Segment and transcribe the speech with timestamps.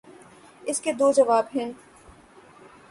[0.61, 1.71] اس کے دو جواب ہیں۔